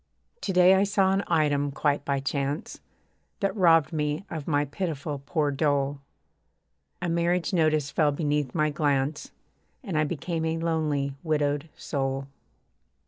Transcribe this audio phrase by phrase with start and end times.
[0.41, 2.79] To day I saw an item, quite by chance,
[3.39, 5.99] That robbed me of my pitiful poor dole:
[7.03, 9.29] A marriage notice fell beneath my glance,
[9.83, 12.25] And I became a lonely widowed soul.